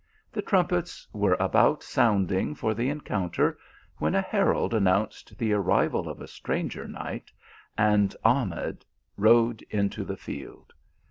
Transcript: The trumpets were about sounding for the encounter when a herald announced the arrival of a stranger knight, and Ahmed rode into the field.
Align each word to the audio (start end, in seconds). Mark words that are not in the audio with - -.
The 0.31 0.41
trumpets 0.41 1.07
were 1.13 1.37
about 1.39 1.83
sounding 1.83 2.55
for 2.55 2.73
the 2.73 2.89
encounter 2.89 3.59
when 3.97 4.15
a 4.15 4.21
herald 4.21 4.73
announced 4.73 5.37
the 5.37 5.53
arrival 5.53 6.09
of 6.09 6.19
a 6.21 6.27
stranger 6.27 6.87
knight, 6.87 7.31
and 7.77 8.15
Ahmed 8.25 8.83
rode 9.15 9.61
into 9.69 10.03
the 10.03 10.17
field. 10.17 10.73